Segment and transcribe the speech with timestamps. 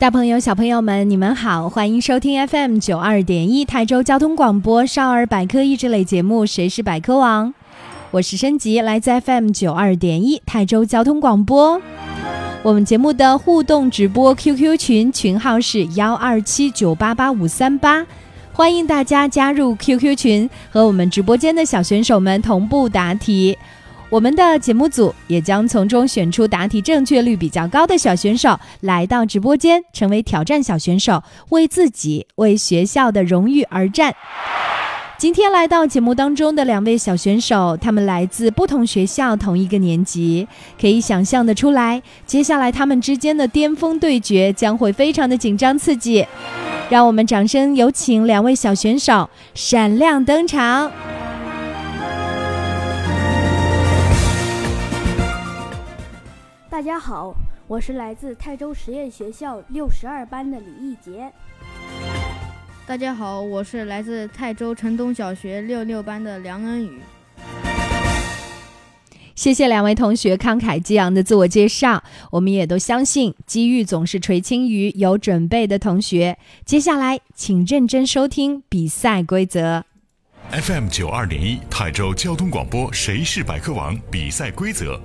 [0.00, 7.48] 大朋友、小朋友们，你们好，欢迎收听 FM 九二点一泰州交通广播少儿百科益智类节目《谁是百科王》，
[8.10, 11.78] 我是升级，来自 FM 九二点一泰州交通广播。
[12.62, 18.06] 我们节目的互动直播 QQ 群群号是幺二七九八八五三八，
[18.54, 23.58] 欢迎大家加入 QQ 群，和我们直播间的小选手们同步答题。
[24.10, 34.12] 我们的节目组也将从中选出答题正确率比较高的小选手，来到直播间，成为挑战小选手，为自己、为学校的荣誉而战。
[35.16, 40.48] 今天来到节目当中的两位小选手，他们来自不同学校，同一个年级，
[40.80, 46.26] 可以想象的出来，接下来他们之间的巅峰对决将会非常的紧张刺激。
[46.88, 50.90] 让我们掌声有请两位小选手闪亮登场。
[56.80, 57.34] 大家好，
[57.66, 61.30] 我是来自泰州实验学校六十二班的李义杰。
[62.86, 67.02] 大家好，我是来自泰州城东小学六六班的梁恩宇。
[69.34, 76.38] 谢谢两位同学慷慨激昂的自我介绍，我们也都相信机遇总是垂青于有准备的同学。
[76.64, 79.84] 接下来，请认真收听比赛规则。
[80.50, 83.94] FM 九二点一泰州交通广播，谁是百科王？
[84.10, 84.98] 比赛规则。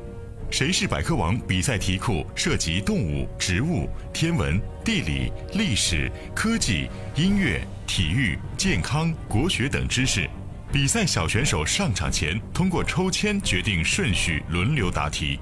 [0.56, 1.38] 谁是百科王？
[1.40, 10.30] 比赛题库涉及动物、植物、天文、地理、历史、科技、音乐、体育、健康、国学等知识。
[10.72, 15.38] 比赛小选手上场前通过抽签决定顺序，轮流答题。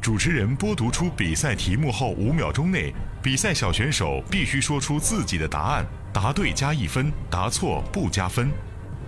[0.00, 2.92] 主持人播读出比赛题目后五秒钟内，
[3.22, 8.50] 比赛小选手必须说出自己的答案，答对加一分，答错不加分。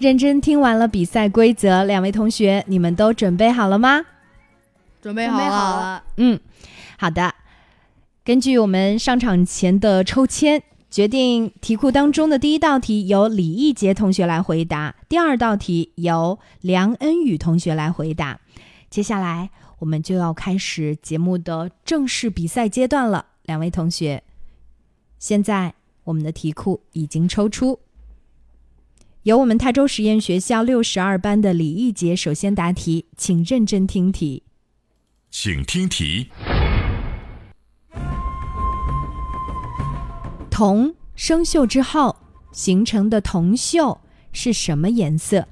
[0.00, 4.02] 认真听完了比赛规则，两位同学，你们都准备好了吗？
[5.02, 6.02] 准备好了。
[6.16, 6.40] 嗯，
[6.96, 7.34] 好的。
[8.24, 18.40] 根据我们上场前的抽签，决定题库当中的第一道题由李义杰同学来回答，第二道题由梁恩宇同学来回答。
[18.88, 19.50] 接下来
[19.80, 24.22] 我们就要开始节目的正式比赛阶段了，两位同学，
[25.18, 25.74] 现在
[26.04, 27.78] 我们的题库已经抽出。
[29.24, 34.44] 由我们泰州实验学校六十二班的李义杰首先答题，请认真听题。
[35.30, 36.28] 请听题：
[40.50, 42.16] 铜生锈之后
[42.50, 43.98] 形成的铜锈
[44.32, 45.46] 是什么颜色？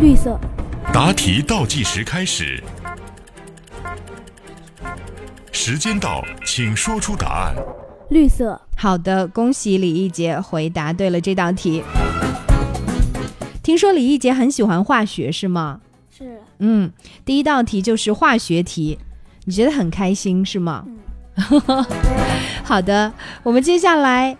[0.00, 0.38] 绿色。
[0.92, 2.62] 答题倒计时开始，
[5.50, 7.56] 时间到，请说出答案。
[8.10, 8.60] 绿色。
[8.76, 11.82] 好的，恭喜李义杰回答对了这道题。
[13.62, 15.80] 听说李易杰很喜欢化学，是吗？
[16.16, 16.40] 是。
[16.58, 16.92] 嗯，
[17.24, 18.98] 第一道题就是化学题，
[19.44, 20.84] 你觉得很开心是吗？
[20.86, 20.98] 嗯。
[22.64, 23.12] 好的，
[23.44, 24.36] 我们接下来，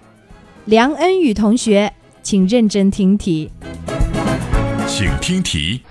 [0.64, 3.50] 梁恩宇同学，请认真听题。
[4.88, 5.82] 请听题。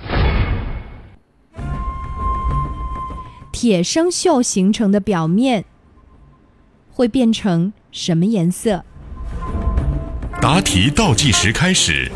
[3.52, 5.66] 铁生锈形成的表面
[6.92, 8.84] 会变成什么颜色？
[10.42, 12.12] 答题倒计时开始，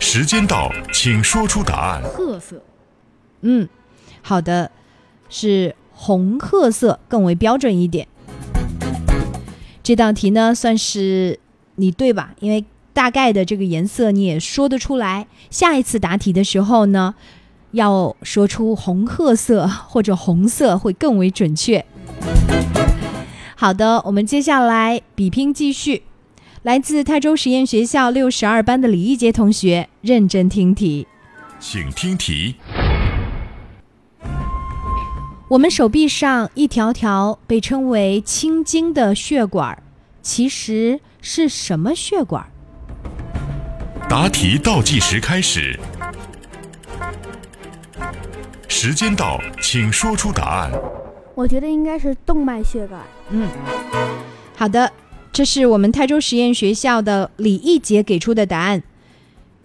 [0.00, 2.02] 时间到，请说出答案。
[2.02, 2.60] 褐色，
[3.42, 3.68] 嗯，
[4.22, 4.70] 好的，
[5.28, 8.08] 是红褐色更为标准一点。
[9.82, 11.38] 这道题呢，算是
[11.76, 12.34] 你对吧？
[12.40, 15.28] 因为大概的这个颜色你也说得出来。
[15.50, 17.14] 下一次答题的时候呢，
[17.72, 21.84] 要说出红褐色或者红色会更为准确。
[23.54, 26.02] 好的，我们接下来比拼继续。
[26.62, 31.06] 来自泰州实验学校六十二班的李一杰同学，认真听题。
[31.58, 32.56] 请听题。
[35.48, 39.82] 我们手臂上一条条被称为青筋的血管，
[40.20, 42.46] 其实是什么血管？
[44.06, 45.80] 答题倒计时开始，
[48.68, 50.70] 时间到，请说出答案。
[51.34, 53.00] 我觉得应该是动脉血管。
[53.30, 53.48] 嗯，
[54.54, 54.92] 好的，
[55.32, 58.82] 这是我们泰州实验学校的李义杰给出的答案。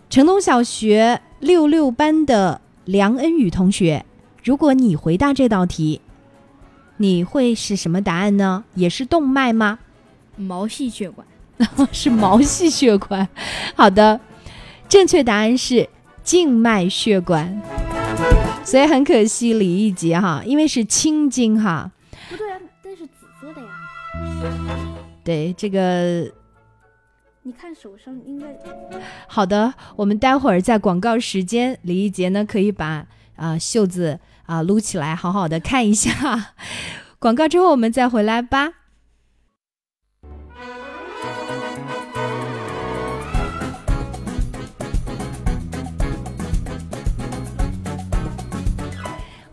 [0.09, 4.05] 城东小学六六班的梁恩宇同学，
[4.43, 5.99] 如果你回答这道题，
[6.97, 8.63] 你会是什么答案呢？
[8.75, 9.79] 也是动脉吗？
[10.37, 11.25] 毛细血管，
[11.91, 13.27] 是毛细血管。
[13.75, 14.21] 好的，
[14.87, 15.89] 正确答案是
[16.23, 17.61] 静脉血管。
[18.63, 21.91] 所以很可惜，李义杰哈，因为是青筋哈。
[22.29, 24.84] 不对啊，那是紫色的呀。
[25.25, 26.31] 对这个，
[27.41, 28.55] 你看手上应该。
[29.27, 36.53] 好的，我们待会儿在广告时间，李一杰呢可以把啊袖子啊撸起来，好好的看一下。
[37.17, 38.71] 广告之后我们再回来吧。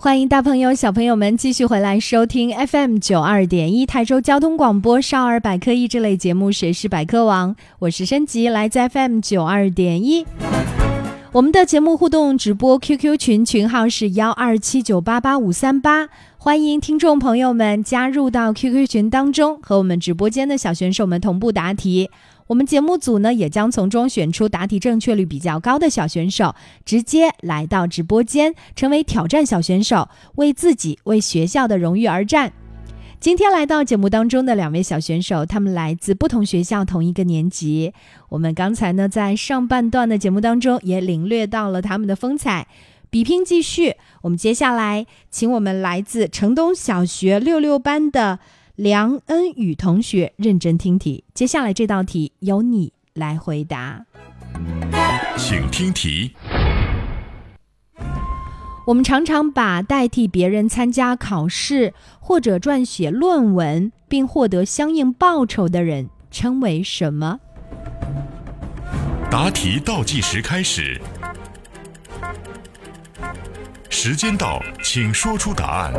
[0.02, 10.26] 欢迎大朋友、小朋友们继续回来收听 FM 九二点一台州交通广播少儿百科益智类节目《谁是百科王》，我是升级，来自 FM 九二点一。
[11.30, 22.10] 我们的节目互动直播 QQ 群群号是幺二七九八八五三八，欢迎听众朋友们加入到 QQ 群当中，和我们直播间的小选手们同步答题。
[22.48, 26.54] 我们节目组呢，也将从中选出答题正确率比较高的小选手，
[26.84, 32.52] 直接来到直播间，成为挑战小选手，为自己、为学校的荣誉而战。
[33.20, 37.92] 今天来到节目当中的两位小选手，他们来自不同学校，同一个年级。
[38.30, 42.66] 我们刚才呢，在上半段的节目当中也领略到了他们的风采。
[43.10, 48.40] 比拼继续，我们接下来请我们来自城东小学六六班的。
[48.76, 51.24] 梁恩宇同学，认真听题。
[51.34, 54.06] 接下来这道题由你来回答，
[55.36, 56.32] 请听题。
[58.86, 67.38] 我们常常把代替别人参加考试或者撰写论文并获得相应报酬的人称为什么？
[69.30, 70.98] 答题倒计时开始，
[73.90, 75.92] 时间到，请说出答案。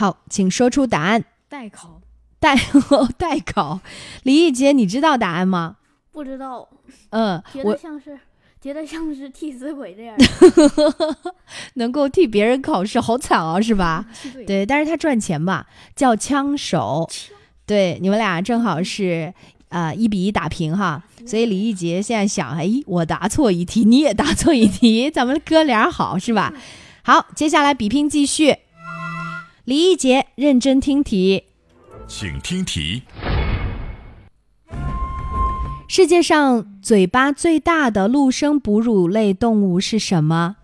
[0.00, 1.22] 好，请说出答案。
[1.46, 2.00] 代考，
[2.38, 2.56] 代
[3.18, 3.80] 代 考。
[4.22, 5.76] 李易杰，你知道答案吗？
[6.10, 6.66] 不知道。
[7.10, 8.18] 嗯，觉得像是，
[8.62, 10.16] 觉得像是替死鬼这样。
[11.76, 14.06] 能够替别人考试，好惨哦，是吧？
[14.46, 17.06] 对，但是他赚钱吧，叫枪手。
[17.66, 19.34] 对，你们俩正好是
[19.68, 21.04] 啊一比一打平哈。
[21.26, 26.54] 所以李易杰现在想，哎，我答错一题，你也答错一题，咱们哥俩好是吧？
[27.02, 28.56] 好，接下来比拼继续。
[29.70, 31.44] 李一杰，认真听题，
[32.08, 33.04] 请听题。
[35.86, 40.56] 世界上嘴巴最大的陆生哺乳类动物是什么？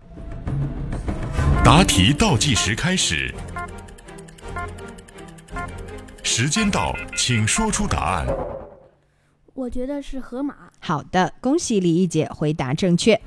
[1.63, 3.33] 答题倒计时开始，
[6.21, 8.27] 时间到，请说出答案。
[9.53, 10.53] 我觉得是河马。
[10.81, 13.21] 好的，恭喜李一杰回答正确。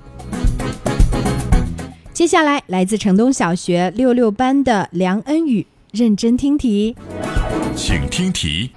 [2.21, 6.95] 接下来，来自城东小学六六班的梁恩宇，认真听题，
[7.75, 8.73] 请听题。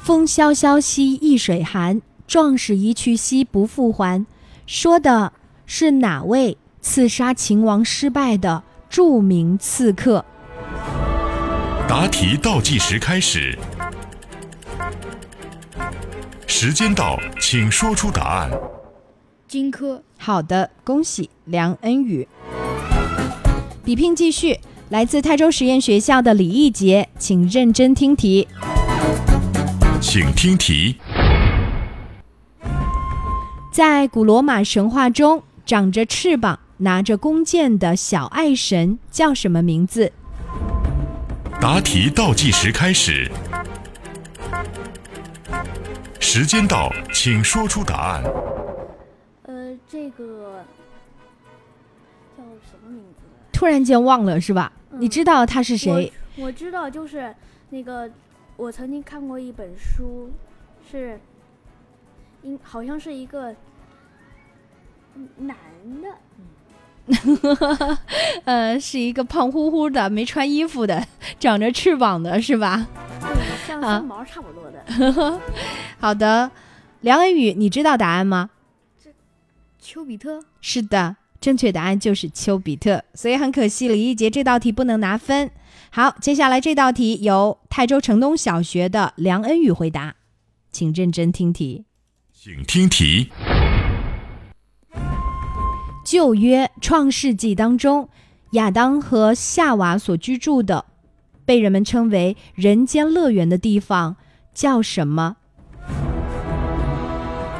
[0.00, 4.24] 风萧萧兮易水寒，壮士一去兮不复还。
[4.64, 5.32] 说的
[5.66, 10.24] 是哪位刺杀秦王失败的著名刺客？
[11.88, 13.58] 答题倒计时开始。
[16.56, 18.48] 时间到，请说出答案。
[19.48, 20.00] 荆轲。
[20.16, 22.28] 好的，恭喜梁恩宇。
[23.84, 28.46] 比拼继续，来自泰州实验学校的李义杰，请认真听题。
[30.00, 30.94] 请听题。
[33.72, 40.12] 在古罗马神话中，长着翅膀拿着弓箭的小爱神叫什么名字？
[41.60, 43.28] 答题倒计时开始，
[46.26, 48.24] 时间到，请说出答案。
[49.42, 50.64] 呃，这个
[52.34, 53.26] 叫什么名字？
[53.52, 54.72] 突然间忘了是吧？
[54.90, 56.10] 嗯你知道他是谁？
[56.36, 57.32] 我知道，就是
[57.68, 58.10] 那个，
[58.56, 60.30] 我曾经看过一本书，
[60.90, 61.20] 是，
[62.42, 63.54] 应好像是一个
[65.36, 65.54] 男
[66.00, 67.98] 的，
[68.46, 71.06] 呃，是一个胖乎乎的、没穿衣服的、
[71.38, 72.88] 长着翅膀的是吧？
[73.84, 75.40] 对，像啊三毛差不多的。
[76.00, 76.50] 好的，
[77.02, 78.50] 梁恩宇，你知道答案吗？
[79.02, 79.10] 这
[79.78, 83.04] 丘比特，是的，正确答案就是丘比特。
[83.14, 85.50] 所以很可惜，李一杰这道题不能拿分。
[85.90, 90.16] 好，接下来这道题由泰州城东小学的梁恩宇回答，
[90.72, 91.84] 请认真听题。
[92.32, 93.30] 请听题。
[96.04, 98.08] 旧约创世纪当中，
[98.52, 100.84] 亚当和夏娃所居住的，
[101.44, 104.16] 被人们称为人间乐园的地方
[104.52, 105.36] 叫什么？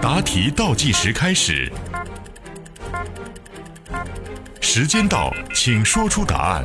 [0.01, 1.73] 答题倒计时开始，
[4.61, 6.65] 时间到，请说出答案。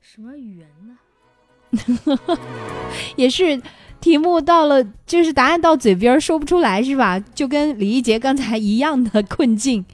[0.00, 2.38] 什么园呢？
[3.16, 3.60] 也是
[4.00, 7.18] 题目到了，就是答案到嘴边说不出来是吧？
[7.20, 9.84] 就跟李一杰刚才一样的困境。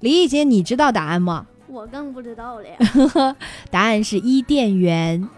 [0.00, 1.46] 李一杰，你知道答案吗？
[1.74, 2.76] 我更不知道了呀。
[3.68, 5.28] 答案是伊甸园。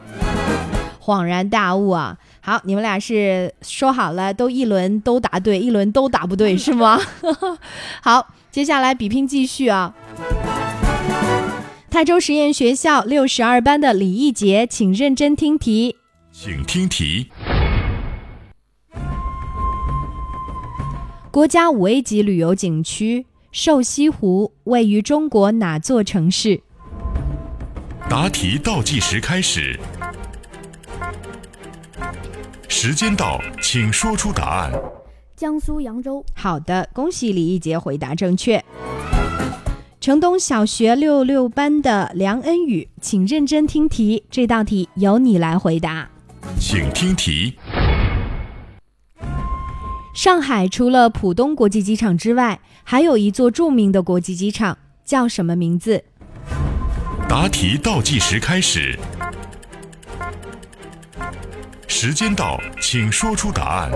[1.00, 2.18] 恍然大悟啊！
[2.40, 7.00] 好，你们俩是说好了，都一轮都答对，一轮都答不对是吗？
[8.02, 9.94] 好，接下来比拼继续啊！
[11.88, 15.96] 泰州实验学校六十二班的李一杰，请认真听题。
[16.32, 17.30] 请听题。
[21.30, 23.26] 国家五 A 级旅游景区
[23.58, 26.60] 瘦西湖位于中国哪座城市？
[28.06, 29.80] 答题倒计时开始，
[32.68, 34.70] 时间到，请说出答案。
[35.34, 38.62] 江苏扬州，好的，恭喜李一杰回答正确。
[40.02, 46.06] 城东小学六六班的梁恩宇，请认真听题，这道题由你来回答。
[46.60, 47.54] 请听题。
[50.16, 56.02] 上海除了浦东国际机场之外，还有一座著名的国际机场，叫什么名字？
[57.28, 58.99] 答题倒计时开始，
[61.87, 63.90] 时间到，请说出答案。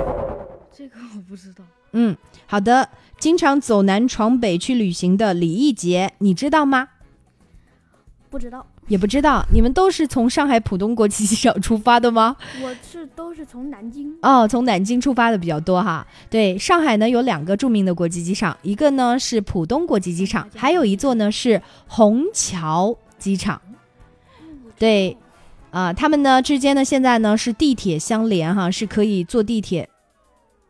[0.71, 1.65] 这个我不知道。
[1.93, 2.15] 嗯，
[2.47, 2.91] 好的。
[3.19, 6.89] 经常走南闯北去旅行的李易杰，你知道吗？
[8.29, 9.47] 不知道，也不知道。
[9.53, 12.37] 你们都是从上海浦东国际机场出发的吗？
[12.61, 14.13] 我是都是从南京。
[14.21, 16.05] 哦，从南京出发的比较多哈。
[16.29, 23.63] 对，上海呢有两个著名的国际机场，一个呢是浦东国际机场，还有一座呢是虹桥机场。
[24.77, 25.17] 对，
[25.71, 29.89] 啊、他们呢之间呢现在呢是地铁相连哈，是可以坐地铁，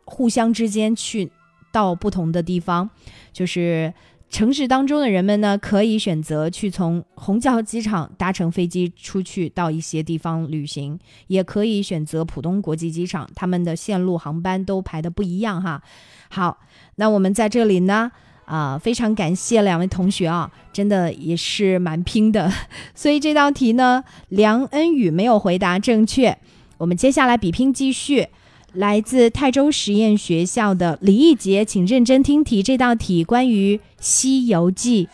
[0.04, 1.32] 互相之间去
[1.72, 2.90] 到不同的地方，
[3.32, 3.92] 就是。
[4.30, 10.96] 城市当中的人们呢，可以选择去从虹桥机场搭乘飞机出去到一些地方旅行，
[11.26, 15.82] 也可以选择浦东国际机场，他们的线路航班都排的不一样哈。
[16.28, 16.58] 好，
[16.94, 18.12] 那我们在这里呢，
[18.44, 22.50] 啊、非常感谢两位同学啊，真的也是蛮拼的，
[22.94, 26.38] 所以这道题呢，梁恩宇没有回答正确。
[26.78, 28.28] 我们接下来比拼继续。
[28.74, 32.62] 来自泰州实验学校的李义杰，请认真听题。
[32.62, 35.06] 这道题关于《西游记》。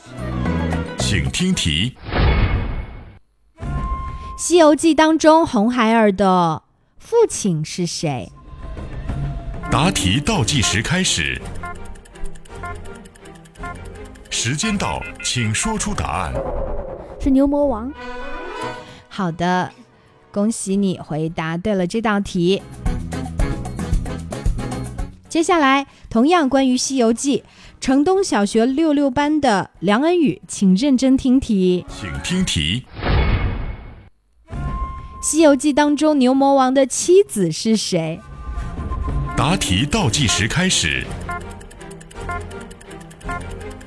[0.98, 1.94] 请听题。
[4.38, 6.62] 《西游记》当中，红孩儿的
[6.98, 8.30] 父亲是谁？
[9.70, 11.40] 答题倒计时开始，
[14.28, 16.34] 时间到，请说出答案。
[17.18, 17.90] 是牛魔王。
[19.08, 19.72] 好的，
[20.30, 22.62] 恭喜你回答对了这道题。
[25.28, 27.38] 接下来，同样关于《西游记》，
[27.80, 31.84] 城东小学六六班的梁恩宇，请认真听题。
[31.88, 32.84] 请听题。
[35.20, 38.20] 《西游记》当中，牛魔王的妻子是谁？
[39.36, 41.04] 答题倒计时开始，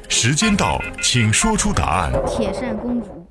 [0.10, 2.12] 时间到，请说出答案。
[2.28, 3.26] 铁扇公主，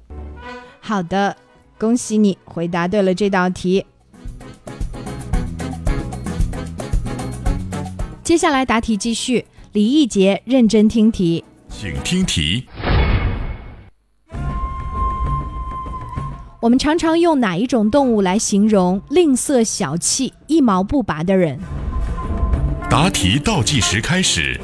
[0.81, 1.37] 好的，
[1.79, 3.85] 恭喜你回答对了这道题。
[8.29, 11.43] 接下来答题继续，李易杰认真听题。
[11.71, 12.69] 请听题。
[16.61, 21.59] 我们常常用哪一种动物来形容吝啬小气、一毛不拔的人？
[22.91, 24.61] 答题倒计时开始，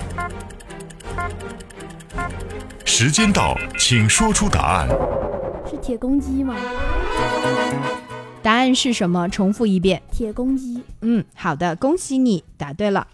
[2.85, 4.88] 时间到，请说出答案。
[5.71, 6.54] 是铁公鸡吗？
[8.42, 9.26] 答案是什么？
[9.30, 10.02] 重复一遍。
[10.12, 10.83] 铁公鸡。
[11.00, 13.06] 嗯，好的，恭喜你答对了。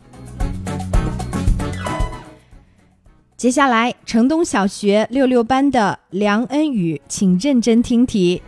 [3.40, 8.42] 接下来，城东小学六六班的梁恩宇，请认真听题。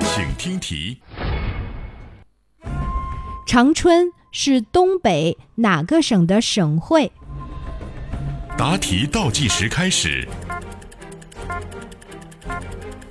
[0.00, 0.96] 请听题。
[3.46, 7.12] 长春是东北哪个省的省会？
[8.56, 10.26] 答题倒计时开始。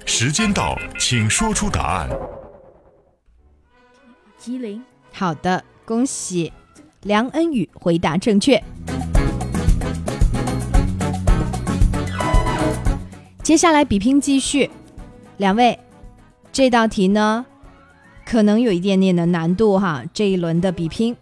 [0.07, 2.09] 时间到，请说出答案。
[4.39, 4.83] 吉林。
[5.13, 6.51] 好的，恭喜
[7.03, 8.59] 梁恩宇回答正确。
[13.49, 14.69] 接下来比拼继续，
[15.37, 15.79] 两位，
[16.51, 17.47] 这道题呢
[18.23, 20.03] 可能有一点点的难度哈。
[20.13, 21.17] 这一轮的比拼，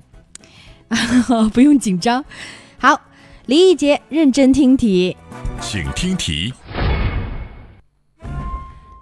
[1.54, 2.26] 不用紧张。
[2.80, 3.00] 好，
[3.46, 5.16] 李一杰认真听题，
[5.62, 6.54] 请听题。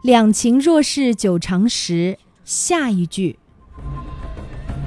[0.03, 3.39] 两情若是久长时，下一句。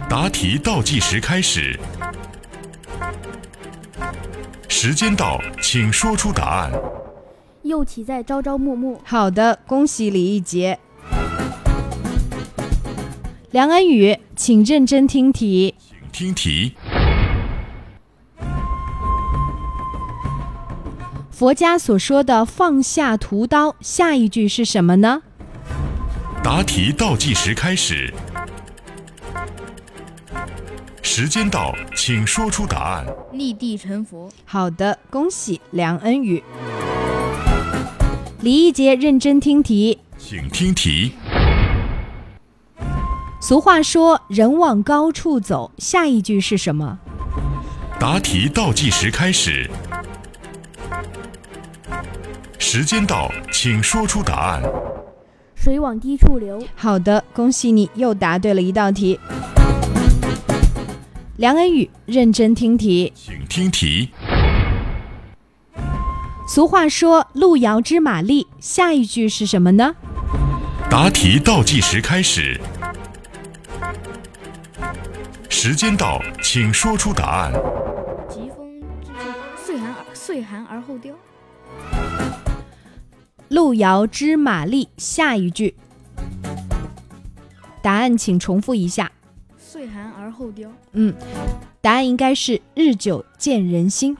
[0.08, 1.76] 答题倒计时开始，
[4.68, 6.70] 时间到，请说出答案。
[7.68, 8.98] 又岂在朝朝暮暮？
[9.04, 10.78] 好的，恭喜李一杰。
[13.50, 15.74] 梁恩宇，请认真听题，
[16.10, 16.74] 请听题。
[21.30, 25.22] 佛家所说的放下屠刀，下一句是什么呢？
[26.42, 28.12] 答题倒计时开始，
[31.02, 33.06] 时间到，请说出答案。
[33.32, 34.28] 立地成佛。
[34.44, 36.42] 好的，恭喜梁恩宇。
[38.40, 41.10] 李一杰，认真听题，请听题。
[43.40, 47.00] 俗话说“人往高处走”，下一句是什么？
[47.98, 49.68] 答题倒计时开始。
[52.60, 54.62] 时间到，请说出答案。
[55.56, 56.62] 水往低处流。
[56.76, 59.18] 好的，恭喜你又答对了一道题。
[61.38, 64.10] 梁恩宇，认真听题，请听题。
[66.48, 69.94] 俗话说“路遥知马力”，下一句是什么呢？
[70.90, 72.58] 答题倒计时开始。
[75.50, 77.52] 时间到，请说出答案。
[78.30, 79.10] 疾风知
[79.62, 81.14] 岁寒而岁寒而后凋。
[83.48, 85.76] 路遥知马力，下一句。
[87.82, 89.12] 答案请重复一下。
[89.58, 90.70] 岁寒而后凋。
[90.92, 91.14] 嗯，
[91.82, 94.16] 答案应该是日久见人心。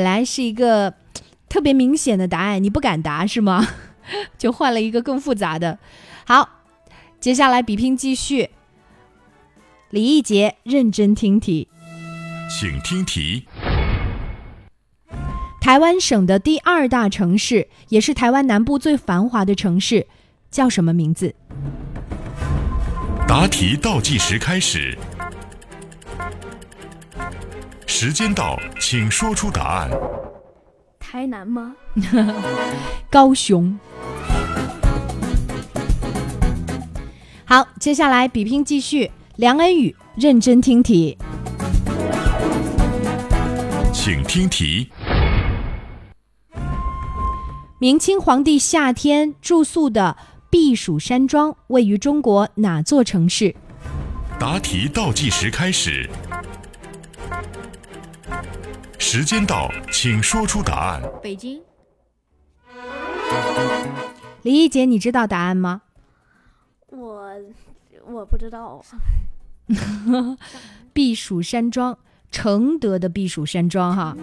[0.00, 0.94] 本来是一个
[1.46, 3.68] 特别明显的答案，你不敢答是吗？
[4.38, 5.78] 就换了一个更复杂的。
[6.24, 6.62] 好，
[7.20, 8.48] 接下来比拼继续。
[9.90, 11.68] 李一杰，认真听题，
[12.48, 13.46] 请听题。
[15.60, 20.06] 台湾省的第二大城市，也是台湾南部最繁华的城市，
[20.50, 21.34] 叫什么名字？
[23.28, 24.96] 答题倒计时开始，
[28.02, 29.90] 时间到，请说出答案。
[30.98, 31.76] 台南吗？
[33.12, 33.78] 高雄。
[37.44, 39.10] 好，接下来比拼继续。
[39.36, 41.18] 梁恩宇，认真听题，
[43.92, 44.88] 请听题。
[47.78, 50.16] 明清皇帝夏天住宿的
[50.48, 53.54] 避暑山庄位于中国哪座城市？
[54.38, 56.08] 答题倒计时开始，
[59.02, 61.02] 时间到，请说出答案。
[61.22, 61.58] 北京。
[64.42, 65.80] 李一杰，你知道答案吗？
[66.88, 67.32] 我
[68.06, 68.84] 我不知道。
[70.92, 71.98] 避暑山庄，
[72.30, 74.14] 承德的避暑山庄哈。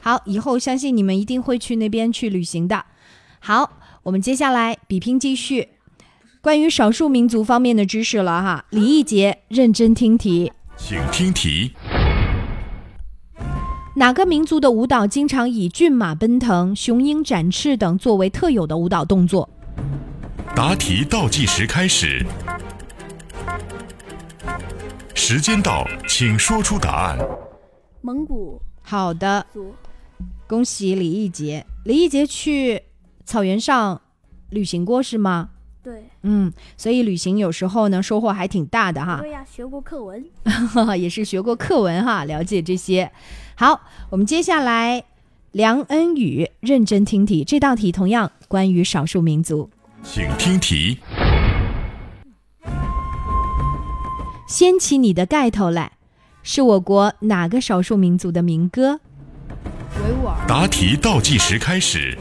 [0.00, 2.86] 好，以后相信你们一定会去那边去旅行的。
[3.38, 5.68] 好，我们接下来比拼继续，
[6.40, 8.64] 关于少数民族方面的知识了哈。
[8.70, 11.74] 李一杰，认真听题，请听题。
[13.98, 19.50] 哪个民族的舞蹈经常以骏马奔腾、雄鹰展翅等作为特有的舞蹈动作？
[20.54, 22.24] 答题倒计时开始，
[25.16, 27.18] 时间到，请说出答案。
[28.00, 28.62] 蒙古。
[28.82, 29.44] 好的，
[30.46, 31.66] 恭喜李一杰。
[31.84, 32.80] 李一杰去
[33.24, 34.00] 草原上
[34.50, 35.48] 旅行过是吗？
[35.82, 36.04] 对。
[36.22, 39.18] 嗯，所以旅行有时候呢收获还挺大的哈。
[39.20, 40.24] 对呀，学过课文，
[40.96, 43.10] 也是学过课文哈，了解这些。
[43.60, 45.02] 好，我们接下来
[45.50, 49.68] 梁恩宇认真听题，这道题同样关于少数民族，
[50.04, 50.98] 请听题。
[54.46, 55.90] 掀起你的盖头来，
[56.44, 59.00] 是我国哪个少数民族的民歌？
[60.04, 60.36] 维吾尔。
[60.46, 62.16] 答题倒计时开始，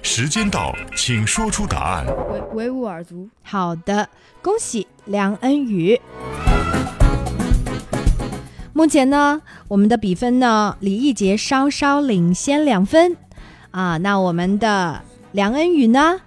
[0.00, 2.06] 时间到，请说出答案。
[2.30, 3.28] 维维吾尔族。
[3.42, 4.08] 好的，
[4.40, 6.00] 恭喜梁恩宇。
[8.76, 13.16] 目前呢，我们的比分呢，李艺杰稍稍领先两分
[13.70, 13.96] 啊。
[13.98, 16.20] 那我们的梁恩宇呢，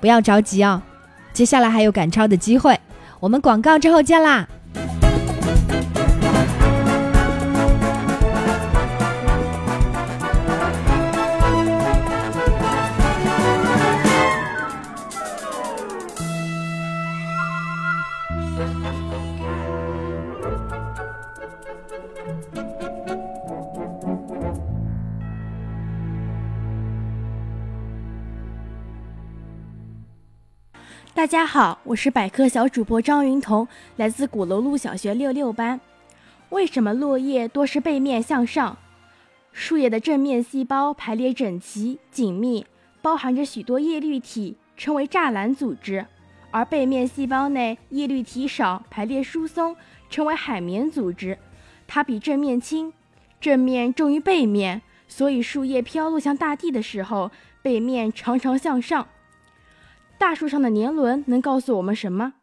[0.00, 0.84] 不要着急啊，
[1.32, 2.78] 接下来还有赶超的机会。
[3.18, 4.48] 我们广告之后见啦。
[31.30, 35.80] 大家好，我是百科小主播张云彤，来自鼓楼路小学六六班。
[36.48, 38.76] 为什么落叶多是背面向上？
[39.52, 42.66] 树叶的正面细胞排列整齐紧密，
[43.00, 46.02] 包含着许多叶绿体，称为栅栏组织；
[46.50, 49.76] 而背面细胞内叶绿体少，排列疏松，
[50.08, 51.38] 称为海绵组织。
[51.86, 52.92] 它比正面轻，
[53.40, 57.30] 正面重于背面，所以树叶飘落向大地的时候，
[57.62, 59.06] 背面常常向上。
[60.20, 62.34] 大树上的年轮能告诉我们什么？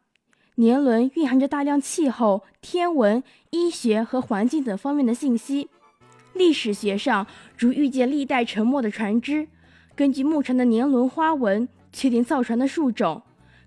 [0.56, 5.70] 年轮蕴含着大量气候、天文、医学和环境等方面的信息。
[6.34, 9.48] 历史学上，如遇见历代沉没的船只，
[9.96, 13.22] 根据木船的年轮花纹确定造船的树种；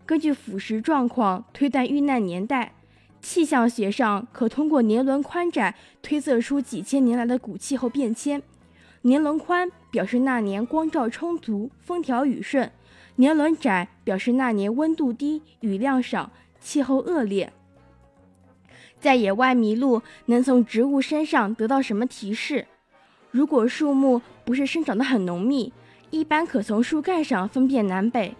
[0.04, 2.72] 根据腐蚀状况推断遇难年代。
[3.22, 8.42] 气象学上，可通过年轮宽窄推测出几千年来的古气候变迁。
[9.02, 12.72] 年轮宽表示那年光照充足，风调雨顺。
[13.20, 17.52] 年轮窄表示那年温度低、雨量少、气候恶劣。
[18.98, 22.66] 在野外迷路能从植物身上得到什么提示？
[23.30, 25.70] 如果树木不是生长得很浓密，
[26.08, 28.34] 一般可从树干上分辨南北。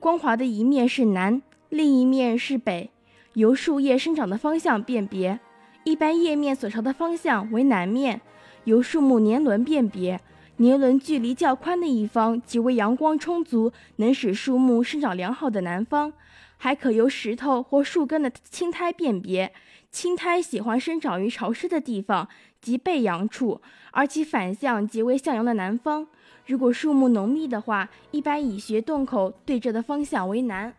[0.00, 2.88] 光滑的一面是南，另一面是北，
[3.34, 5.38] 由树叶生长的方向辨别。
[5.84, 8.22] 一般叶面所朝的方向为南面，
[8.64, 10.18] 由树木年轮辨别。
[10.62, 16.12] 年轮距离较宽的一方即为阳光充足、能使树木生长良好的南方，
[16.56, 19.52] 还可由石头或树根的青苔辨别。
[19.90, 22.28] 青苔喜欢生长于潮湿的地方
[22.60, 26.06] 及背阳处，而其反向即为向阳的南方。
[26.46, 30.72] 如果树木浓密的话，一般以穴洞口对着的方向为南。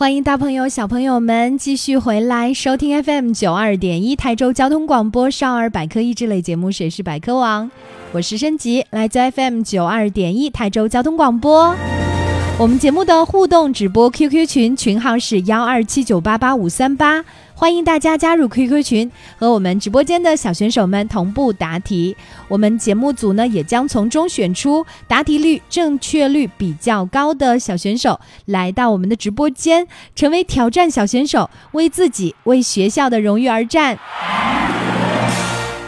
[0.00, 7.66] 欢迎大朋友、小朋友们继续回来收听 FM 九二点一台州交通广播少儿百科益智类节目《谁是百科王》，
[8.12, 11.76] 我是申吉，来自 FM 九二点一台州交通广播。
[12.58, 17.22] 我们节目的互动直播 QQ 群群号是幺二七九八八五三八，
[17.60, 22.16] 欢迎大家加入 QQ 群，和我们直播间的小选手们同步答题。
[22.48, 33.98] 我们节目组呢也将从中选出答题率、正确率比较高的小选手，来到我们的直播间，成为挑战小选手，为自己、为学校的荣誉而战。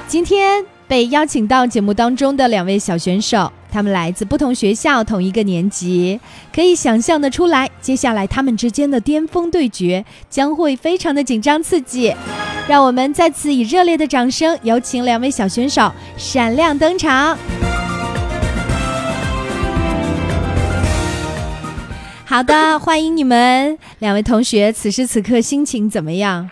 [0.06, 6.20] 今天被邀请到节目当中的两位小选手，他们来自不同学校，同一个年级，
[6.54, 12.14] 可以想象的出来，接下来他们之间的巅峰对决将会非常的紧张刺激。
[12.68, 17.38] 让我们再次以热烈的掌声，有请两位小选手闪亮登场。
[22.26, 26.50] 好的，欢迎你们两位同学，此时此刻心情怎么样？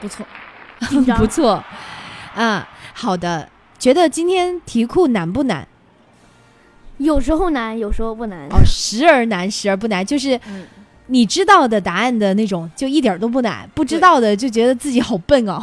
[0.00, 0.26] 不错，
[1.16, 1.62] 不错。
[2.34, 3.48] 啊，好的。
[3.76, 5.66] 觉得今天题库难不难？
[6.98, 8.46] 有时候难，有时候不难。
[8.50, 10.40] 哦，时而难，时而不难，就是
[11.08, 15.60] 你知道的答案的那种，就一点都不难；不知道的就觉得自己好笨哦。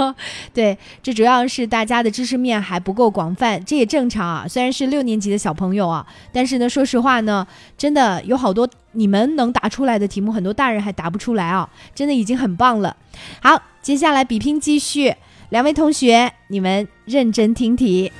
[0.54, 4.46] 对，这主要是大家的知识面还不够广泛，这也正常啊。
[4.48, 12.96] 虽然是六年级的小朋友啊，但是呢，说实话呢，真的有好多你们能答出来的题目，很多大人还答不出来啊，真的已经很棒了。
[13.42, 15.14] 好，接下来比拼继续。
[15.50, 18.12] 两位同学，你们认真听题。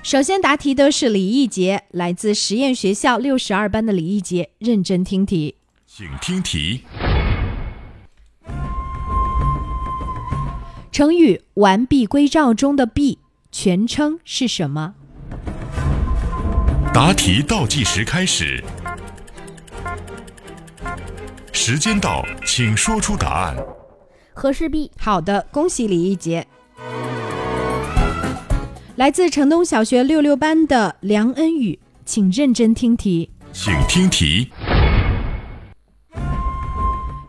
[0.00, 5.56] 首先答题的是李义杰，来自实验学校六十二班的李义杰，认真听题。
[5.84, 6.84] 请听题。
[10.92, 13.18] 成语“完璧归赵”中的“璧”
[13.50, 14.94] 全称是什么？
[16.94, 18.62] 答题倒计时开始，
[21.52, 23.56] 时间到，请说出答案。
[24.36, 24.90] 和氏璧。
[24.98, 26.46] 好的，恭喜李一杰。
[28.96, 33.30] 来自城东小学六六班的梁恩宇，请认真听题。
[33.52, 34.50] 请听题。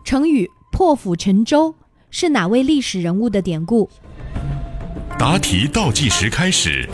[0.04, 1.74] 成语“破釜沉舟”
[2.10, 3.90] 是哪位历史人物的典故？
[5.18, 6.88] 答题倒计时开始，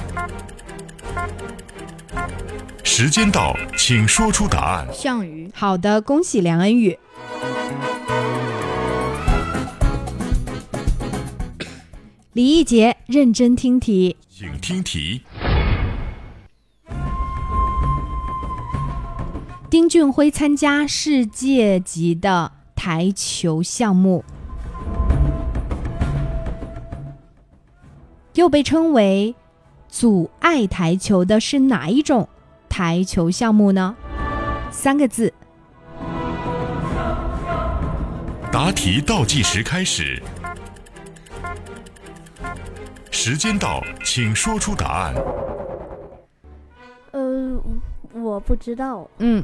[2.83, 4.87] 时间到，请说出答案。
[4.92, 5.50] 项羽。
[5.55, 6.98] 好的，恭喜梁恩宇。
[12.34, 14.16] 李一杰，认真听题。
[14.28, 15.22] 请听题。
[19.70, 24.24] 丁俊晖参加世界级的台球项目，
[28.34, 29.36] 又被称为
[29.88, 32.28] 阻碍台球的是哪一种
[32.68, 33.94] 台球项目呢？
[34.72, 35.32] 三个字。
[38.50, 40.20] 答题倒计时开始，
[43.16, 45.14] 时间到，请说出答案。
[47.12, 47.62] 呃，
[48.12, 49.09] 我不知道。
[49.18, 49.42] 嗯，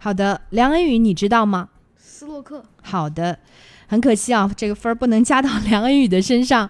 [0.00, 1.68] 好的，梁恩宇，你知道吗？
[1.96, 2.64] 斯洛克。
[2.82, 3.38] 好的，
[3.86, 6.68] 很可惜啊，这个分儿不能加到梁恩宇的身上。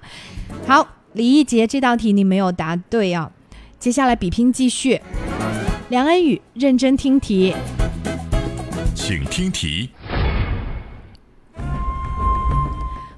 [0.67, 3.33] 好，李一杰这道题你没有答对啊，
[3.79, 5.01] 接下来比拼继续。
[5.89, 7.57] 梁恩宇，认真听题。
[8.95, 9.89] 请听题。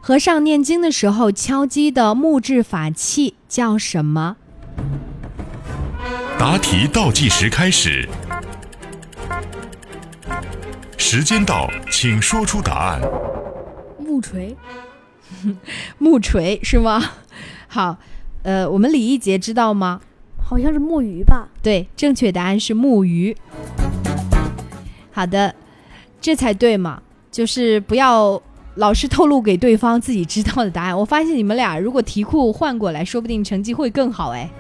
[0.07, 4.37] 和尚念经的时候敲击的木质法器叫什么？
[6.39, 8.07] 答题倒计时开始，
[10.99, 13.01] 时间到，请说出答案。
[13.99, 14.55] 木锤。
[15.97, 17.03] 木锤是吗？
[17.67, 17.97] 好，
[18.43, 20.03] 呃，我们李一杰知道吗？
[20.37, 21.49] 好像是木鱼吧？
[21.63, 23.35] 对，正确答案是木鱼。
[25.13, 25.55] 好的，
[26.21, 28.43] 这才对嘛，就是不要。
[28.77, 30.97] 老师透露给对方自己知道的答案。
[30.99, 34.51] 我发现你们俩如果题库换过来，说不定成绩会更好哎。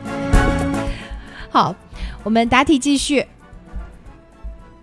[1.50, 1.74] 好，
[2.22, 3.26] 我们答题继续。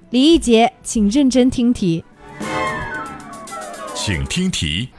[0.10, 2.04] 李一杰，请认真听题。
[3.96, 4.89] 请听题。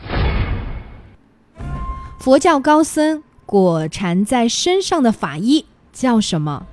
[2.18, 6.66] 佛教高僧裹缠在身上的法衣叫什么？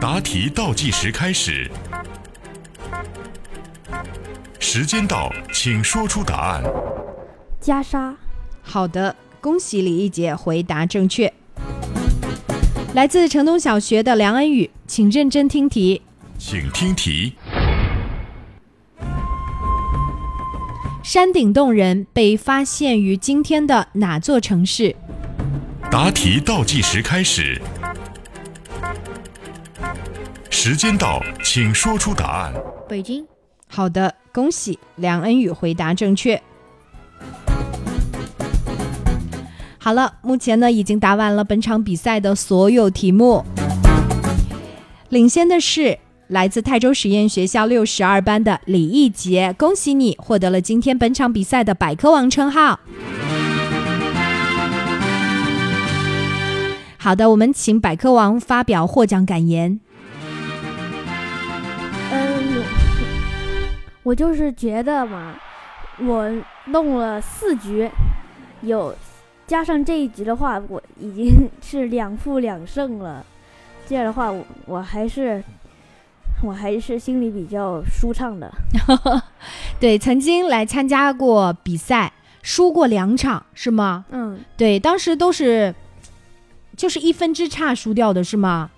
[0.00, 1.70] 答题倒计时开始。
[4.60, 6.62] 时间到，请说出答案。
[7.60, 8.14] 袈裟。
[8.60, 11.32] 好的，恭喜李一杰回答正确。
[12.92, 16.02] 来自城东小学的梁恩宇，请认真听题。
[16.38, 17.34] 请听题。
[21.02, 24.94] 山顶洞人被发现于今天的哪座城市？
[25.90, 27.60] 答题倒计时开始。
[30.50, 32.52] 时间到，请说出答案。
[32.88, 33.26] 北京。
[33.68, 34.14] 好的。
[34.38, 36.40] 恭喜梁恩宇回答正确。
[39.78, 43.44] 好了，目前呢已经答完了本场比赛的所有题目，
[45.08, 45.98] 领先的是
[46.28, 52.78] 来自泰州实验学校六十二班的李义杰，恭喜你获得了今天本场比赛的百科王称号。
[56.96, 59.80] 好的，我们请百科王发表获奖感言。
[64.08, 65.34] 我就是觉得嘛，
[65.98, 66.32] 我
[66.68, 67.90] 弄了四局，
[68.62, 68.94] 有
[69.46, 73.22] 加上这一局的话，我已经 是两负两胜了。
[73.86, 75.44] 这样的话，我我还是
[76.42, 78.50] 我还是心里比较舒畅的。
[79.78, 84.06] 对，曾经来参加过比赛，输过两场，是吗？
[84.08, 85.74] 嗯，对，当时都是
[86.74, 88.70] 就是一分之差输掉的，是吗？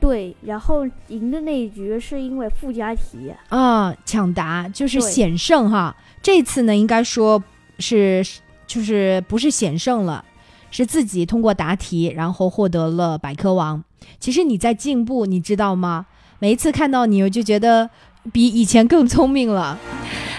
[0.00, 5.94] 对，然后赢的那一局是因为附加题啊，抢答就是险胜哈。
[6.22, 7.42] 这次呢，应该说
[7.78, 8.24] 是
[8.66, 10.24] 就是不是险胜了，
[10.70, 13.84] 是自己通过答题，然后获得了百科王。
[14.18, 16.06] 其实你在进步，你知道吗？
[16.38, 17.90] 每一次看到你，我就觉得
[18.32, 19.78] 比以前更聪明了。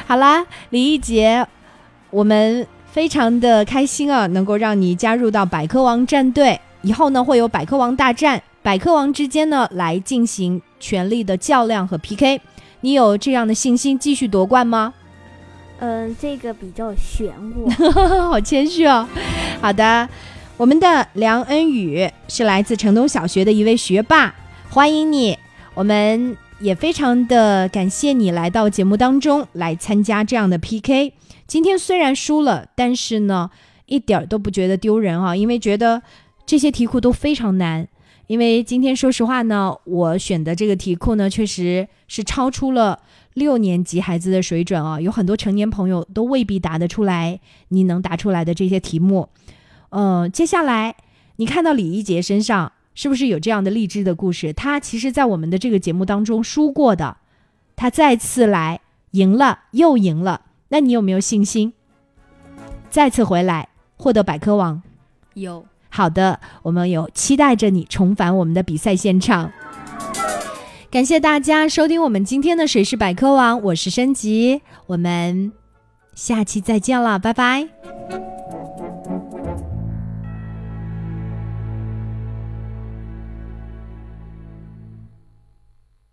[0.08, 1.45] 好啦，李一杰，
[2.10, 8.41] 我们非常的开心啊，能够让你加入到百科王战队，以后呢会有百科王大战。
[8.63, 12.39] 百科王之间呢，来进行权力的较量和 PK，
[12.82, 14.93] 你有这样的信心继续夺冠吗？
[15.80, 17.67] 嗯，这个比较玄乎，
[18.30, 19.08] 好谦虚哦。
[19.60, 20.08] 好的，
[20.58, 24.36] 我们的梁恩宇是来自城东小学的一位学霸，
[24.69, 25.36] 欢迎你。
[25.74, 31.13] 我们也非常的感谢你来到节目当中来参加这样的 PK。
[31.47, 33.50] 今天虽然输了，但是呢，
[33.88, 36.04] 一点儿都不觉得丢人啊，因为觉得
[36.45, 37.88] 这些题库都非常难。
[38.32, 42.98] 因为今天说实话呢，我选的这个题库呢，确实是超出了
[43.34, 47.41] 六年级孩子的水准啊，有很多成年朋友都未必答得出来。
[47.67, 49.28] 你能答出来的这些题目，
[49.89, 50.96] 嗯，接下来
[51.36, 54.54] 你看到李一杰身上是不是有这样的励志的故事？
[54.54, 57.17] 他其实，在我们的这个节目当中输过的，
[57.76, 58.80] 他再次来
[59.12, 61.74] 赢了又赢了，那你有没有信心
[62.89, 63.67] 再次回来
[63.98, 64.82] 获得百科王？
[65.34, 65.65] 有。
[65.92, 69.52] 好的，我们有期待着你重返我们的比赛现场。
[70.90, 75.52] 感谢大家收听我们今天的《谁是百科网》，我是升级，我们
[76.16, 77.68] 下期再见了，拜拜。